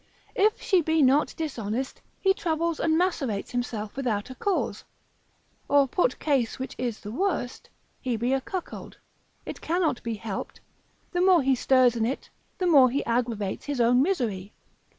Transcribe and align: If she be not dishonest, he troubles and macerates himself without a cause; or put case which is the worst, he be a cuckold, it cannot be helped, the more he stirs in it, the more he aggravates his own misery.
If 0.33 0.59
she 0.59 0.81
be 0.81 1.03
not 1.03 1.35
dishonest, 1.37 2.01
he 2.19 2.33
troubles 2.33 2.79
and 2.79 2.97
macerates 2.97 3.51
himself 3.51 3.95
without 3.95 4.31
a 4.31 4.33
cause; 4.33 4.83
or 5.69 5.87
put 5.87 6.17
case 6.17 6.57
which 6.57 6.73
is 6.79 7.01
the 7.01 7.11
worst, 7.11 7.69
he 7.99 8.17
be 8.17 8.33
a 8.33 8.41
cuckold, 8.41 8.97
it 9.45 9.61
cannot 9.61 10.01
be 10.01 10.15
helped, 10.15 10.59
the 11.11 11.21
more 11.21 11.43
he 11.43 11.53
stirs 11.53 11.95
in 11.95 12.07
it, 12.07 12.31
the 12.57 12.65
more 12.65 12.89
he 12.89 13.05
aggravates 13.05 13.65
his 13.67 13.79
own 13.79 14.01
misery. 14.01 14.53